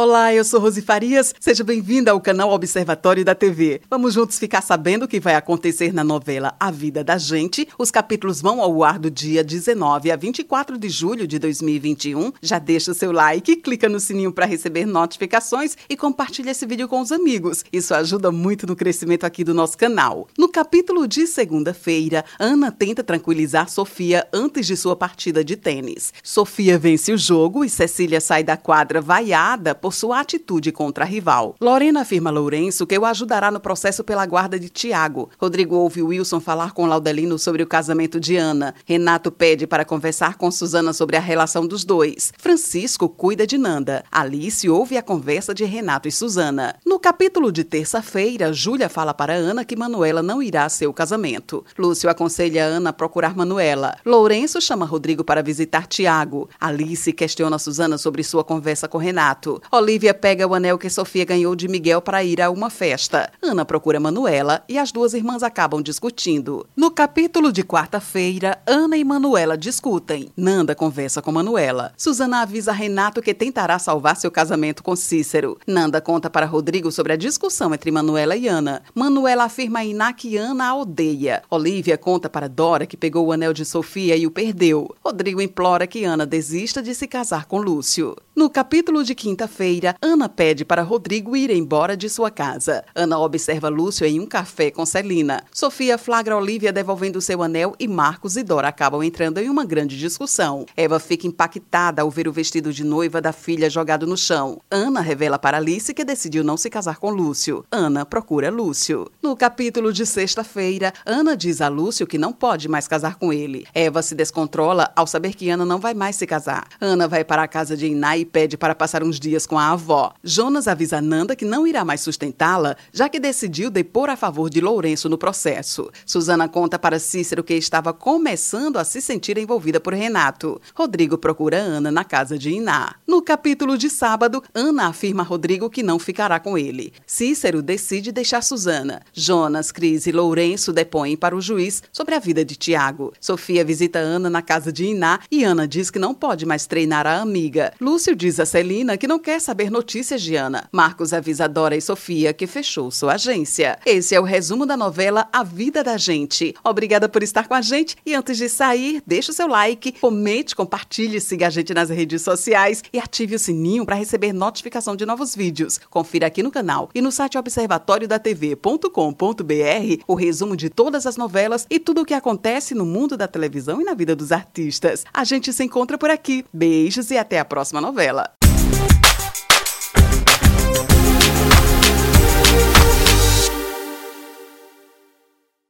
[0.00, 1.34] Olá, eu sou Rosi Farias.
[1.40, 3.80] Seja bem-vinda ao canal Observatório da TV.
[3.90, 7.66] Vamos juntos ficar sabendo o que vai acontecer na novela A Vida da Gente.
[7.76, 12.32] Os capítulos vão ao ar do dia 19 a 24 de julho de 2021.
[12.40, 16.86] Já deixa o seu like, clica no sininho para receber notificações e compartilha esse vídeo
[16.86, 17.64] com os amigos.
[17.72, 20.28] Isso ajuda muito no crescimento aqui do nosso canal.
[20.38, 26.12] No capítulo de segunda-feira, Ana tenta tranquilizar Sofia antes de sua partida de tênis.
[26.22, 31.02] Sofia vence o jogo e Cecília sai da quadra vaiada por por sua atitude contra
[31.02, 31.56] a rival.
[31.58, 35.30] Lorena afirma a Lourenço que o ajudará no processo pela guarda de Tiago.
[35.40, 38.74] Rodrigo ouve Wilson falar com Laudelino sobre o casamento de Ana.
[38.84, 42.34] Renato pede para conversar com Suzana sobre a relação dos dois.
[42.36, 44.04] Francisco cuida de Nanda.
[44.12, 46.76] Alice ouve a conversa de Renato e Suzana.
[46.84, 51.64] No capítulo de terça-feira, Júlia fala para Ana que Manuela não irá a seu casamento.
[51.78, 53.96] Lúcio aconselha Ana a procurar Manuela.
[54.04, 56.46] Lourenço chama Rodrigo para visitar Tiago.
[56.60, 59.62] Alice questiona Suzana sobre sua conversa com Renato.
[59.78, 63.30] Olivia pega o anel que Sofia ganhou de Miguel para ir a uma festa.
[63.40, 66.66] Ana procura Manuela e as duas irmãs acabam discutindo.
[66.74, 70.32] No capítulo de quarta-feira, Ana e Manuela discutem.
[70.36, 71.92] Nanda conversa com Manuela.
[71.96, 75.56] Suzana avisa Renato que tentará salvar seu casamento com Cícero.
[75.64, 78.82] Nanda conta para Rodrigo sobre a discussão entre Manuela e Ana.
[78.92, 81.44] Manuela afirma a Iná que Ana a odeia.
[81.48, 84.92] Olivia conta para Dora que pegou o anel de Sofia e o perdeu.
[85.04, 88.16] Rodrigo implora que Ana desista de se casar com Lúcio.
[88.38, 92.84] No capítulo de quinta-feira, Ana pede para Rodrigo ir embora de sua casa.
[92.94, 95.42] Ana observa Lúcio em um café com Celina.
[95.52, 99.98] Sofia flagra Olivia devolvendo seu anel e Marcos e Dora acabam entrando em uma grande
[99.98, 100.66] discussão.
[100.76, 104.60] Eva fica impactada ao ver o vestido de noiva da filha jogado no chão.
[104.70, 107.64] Ana revela para Alice que decidiu não se casar com Lúcio.
[107.72, 109.10] Ana procura Lúcio.
[109.20, 113.66] No capítulo de sexta-feira, Ana diz a Lúcio que não pode mais casar com ele.
[113.74, 116.68] Eva se descontrola ao saber que Ana não vai mais se casar.
[116.80, 119.70] Ana vai para a casa de Iná e pede para passar uns dias com a
[119.70, 120.12] avó.
[120.22, 124.60] Jonas avisa Nanda que não irá mais sustentá-la, já que decidiu depor a favor de
[124.60, 125.90] Lourenço no processo.
[126.06, 130.60] Susana conta para Cícero que estava começando a se sentir envolvida por Renato.
[130.74, 132.94] Rodrigo procura Ana na casa de Iná.
[133.06, 136.92] No capítulo de sábado, Ana afirma a Rodrigo que não ficará com ele.
[137.06, 139.02] Cícero decide deixar Susana.
[139.12, 143.12] Jonas, Cris e Lourenço depõem para o juiz sobre a vida de Tiago.
[143.20, 147.06] Sofia visita Ana na casa de Iná e Ana diz que não pode mais treinar
[147.06, 147.72] a amiga.
[147.80, 150.68] Lúcio diz a Celina que não quer saber notícias de Ana.
[150.72, 153.78] Marcos avisa Dora e Sofia que fechou sua agência.
[153.86, 156.52] Esse é o resumo da novela A Vida da Gente.
[156.64, 160.56] Obrigada por estar com a gente e antes de sair, deixe o seu like, comente,
[160.56, 165.06] compartilhe, siga a gente nas redes sociais e ative o sininho para receber notificação de
[165.06, 165.78] novos vídeos.
[165.88, 171.78] Confira aqui no canal e no site observatoriodatv.com.br o resumo de todas as novelas e
[171.78, 175.04] tudo o que acontece no mundo da televisão e na vida dos artistas.
[175.14, 176.44] A gente se encontra por aqui.
[176.52, 178.07] Beijos e até a próxima novela.
[178.08, 178.37] 对了，